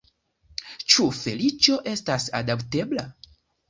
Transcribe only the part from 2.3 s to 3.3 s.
adaptebla?